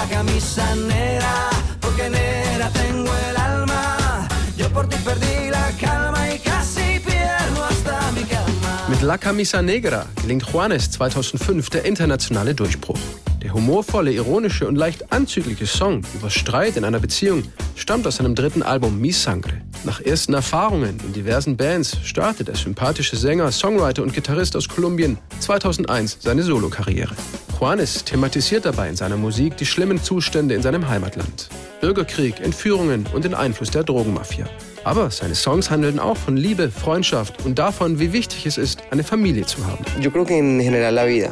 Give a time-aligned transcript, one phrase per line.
[0.00, 4.28] la camisa negra, porque negra tengo el alma.
[4.56, 8.88] Yo por ti perdí la calma y casi pierdo hasta mi cama.
[8.88, 12.98] Mit La Camisa Negra gelingt Juanes 2005 der internationale Durchbruch.
[13.42, 17.42] Der humorvolle, ironische und leicht anzügliche Song über Streit in einer Beziehung
[17.74, 19.60] stammt aus seinem dritten Album Mi Sangre.
[19.84, 25.18] Nach ersten Erfahrungen in diversen Bands startet der sympathische Sänger, Songwriter und Gitarrist aus Kolumbien
[25.40, 27.14] 2001 seine Solokarriere.
[27.60, 31.50] Juanes thematisiert dabei in seiner Musik die schlimmen Zustände in seinem Heimatland.
[31.82, 34.46] Bürgerkrieg, Entführungen und den Einfluss der Drogenmafia.
[34.90, 39.04] Aber seine Songs handeln auch von Liebe, Freundschaft und davon, wie wichtig es ist, eine
[39.04, 39.84] Familie zu haben.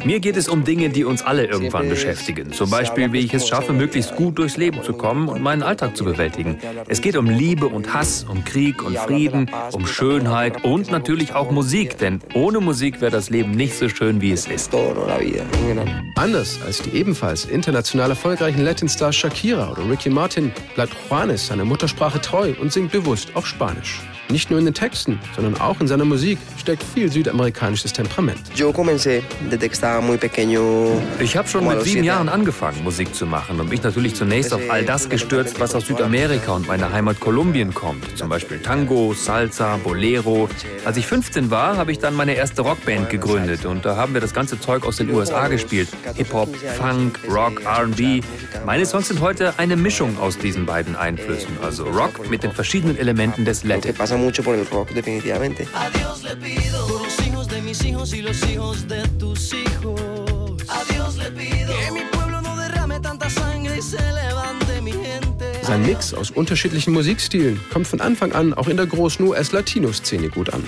[0.05, 2.53] Mir geht es um Dinge, die uns alle irgendwann beschäftigen.
[2.53, 5.97] Zum Beispiel, wie ich es schaffe, möglichst gut durchs Leben zu kommen und meinen Alltag
[5.97, 6.57] zu bewältigen.
[6.87, 11.51] Es geht um Liebe und Hass, um Krieg und Frieden, um Schönheit und natürlich auch
[11.51, 14.71] Musik, denn ohne Musik wäre das Leben nicht so schön, wie es ist.
[16.15, 22.21] Anders als die ebenfalls international erfolgreichen Latin-Stars Shakira oder Ricky Martin bleibt Juanes seiner Muttersprache
[22.21, 23.99] treu und singt bewusst auf Spanisch.
[24.31, 28.39] Nicht nur in den Texten, sondern auch in seiner Musik steckt viel südamerikanisches Temperament.
[31.19, 34.61] Ich habe schon mit sieben Jahren angefangen, Musik zu machen und mich natürlich zunächst auf
[34.69, 38.17] all das gestürzt, was aus Südamerika und meiner Heimat Kolumbien kommt.
[38.19, 40.47] Zum Beispiel Tango, Salsa, Bolero.
[40.85, 44.21] Als ich 15 war, habe ich dann meine erste Rockband gegründet und da haben wir
[44.21, 45.89] das ganze Zeug aus den USA gespielt.
[46.13, 48.23] Hip-Hop, Funk, Rock, RB.
[48.63, 52.95] Meine Songs sind heute eine Mischung aus diesen beiden Einflüssen, also Rock mit den verschiedenen
[52.95, 55.67] Elementen des Latin mucho por el rock, definitivamente.
[55.73, 59.53] A Dios le pido por los hijos de mis hijos y los hijos de tus
[59.53, 59.99] hijos.
[60.67, 61.58] A Dios le pido
[65.69, 70.51] Sein Mix aus unterschiedlichen Musikstilen kommt von Anfang an auch in der großen US-Latino-Szene gut
[70.51, 70.63] an.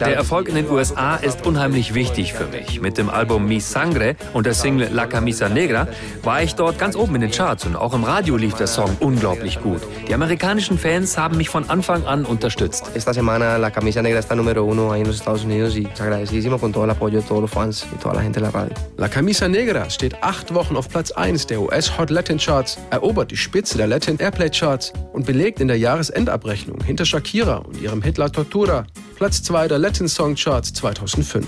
[0.00, 2.80] Der Erfolg in den USA ist unheimlich wichtig für mich.
[2.80, 5.86] Mit dem Album Mi Sangre und der Single La Camisa Negra
[6.24, 8.90] war ich dort ganz oben in den Charts und auch im Radio lief der Song
[8.98, 9.80] unglaublich gut.
[10.08, 12.90] Die amerikanischen Fans haben mich von Anfang an unterstützt.
[12.92, 16.58] Esta semana La Camisa Negra está número uno ahí en los Estados Unidos y agradecidísimo
[16.58, 18.74] con todo el apoyo de todos los fans y toda la gente de la radio.
[18.96, 23.30] La Camisa Negra steht acht Wochen auf Platz 1 der US Hot Latin Charts, erobert
[23.30, 28.02] die Spitze der Latin Airplay Charts und belegt in der Jahresendabrechnung hinter Shakira und ihrem
[28.02, 31.46] Hit La Tortura Platz 2 der Latin Song Charts 2005.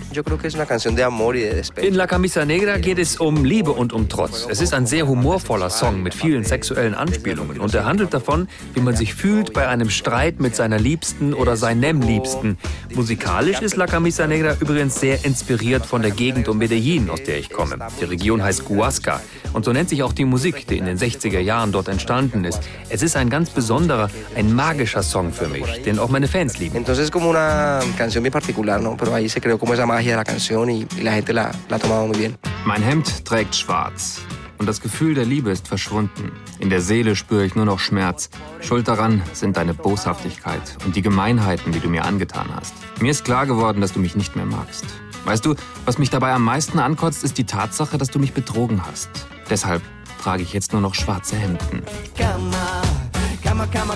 [1.76, 4.46] In La Camisa Negra geht es um Liebe und um Trotz.
[4.48, 8.80] Es ist ein sehr humorvoller Song mit vielen sexuellen Anspielungen und er handelt davon, wie
[8.80, 12.56] man sich fühlt bei einem Streit mit seiner Liebsten oder seinem Liebsten.
[12.94, 17.38] Musikalisch ist La Camisa Negra übrigens sehr inspiriert von der Gegend um Medellin, aus der
[17.38, 17.76] ich komme.
[18.00, 19.20] Die Region heißt Guasca
[19.52, 22.60] und so nennt sich auch die Musik, die in den 60er Jahren dort entstanden ist.
[22.88, 26.76] Es ist ein ganz besonderer, ein magischer Song für mich, den auch meine Fans lieben.
[26.76, 27.57] Entonces como una
[27.96, 28.96] canción bien particular, ¿no?
[28.96, 31.52] Pero ahí se creó como esa magia de la canción y, y la gente la,
[31.68, 32.36] la ha tomado muy bien.
[32.64, 34.20] Mein Hemd trägt schwarz.
[34.58, 36.32] Und das Gefühl der Liebe ist verschwunden.
[36.58, 38.28] In der Seele spüre ich nur noch Schmerz.
[38.60, 42.74] Schuld daran sind deine Boshaftigkeit und die Gemeinheiten, die du mir angetan hast.
[43.00, 44.84] Mir ist klar geworden, dass du mich nicht mehr magst.
[45.24, 45.54] Weißt du,
[45.84, 49.10] was mich dabei am meisten ankotzt, ist die Tatsache, dass du mich betrogen hast.
[49.48, 49.82] Deshalb
[50.22, 51.82] trage ich jetzt nur noch schwarze Hemden.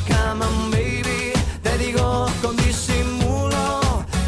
[0.06, 1.32] Cama, baby.
[1.62, 3.01] Te digo con disimulo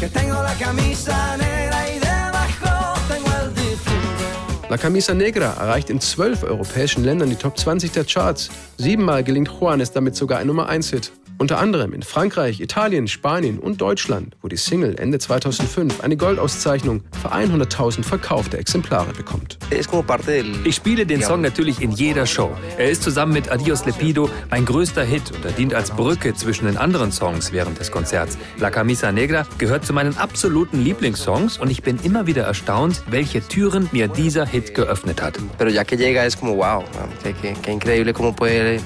[0.05, 4.67] que tengo la camisa negra y debajo tengo el difunto.
[4.69, 8.49] La Camisa Negra erreicht in zwölf europäischen Ländern die Top 20 der Charts.
[8.77, 11.11] Siebenmal gelingt Juanes damit sogar ein Nummer 1-Hit.
[11.37, 17.03] Unter anderem in Frankreich, Italien, Spanien und Deutschland, wo die Single Ende 2005 eine Goldauszeichnung
[17.21, 19.57] für 100.000 verkaufte Exemplare bekommt.
[19.69, 22.55] Ich spiele den Song natürlich in jeder Show.
[22.77, 26.67] Er ist zusammen mit Adios Lepido mein größter Hit und er dient als Brücke zwischen
[26.67, 28.37] den anderen Songs während des Konzerts.
[28.59, 33.45] La Camisa Negra gehört zu meinen absoluten Lieblingssongs und ich bin immer wieder erstaunt, welche
[33.45, 35.37] Türen mir dieser Hit geöffnet hat.
[35.57, 36.83] Pero ya que llega es como wow,
[37.23, 38.79] que increíble cómo puede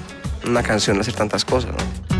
[0.44, 2.19] una canción hacer tantas cosas, ¿no?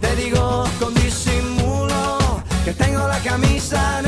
[0.00, 4.05] Te digo con disimulo que tengo la camisa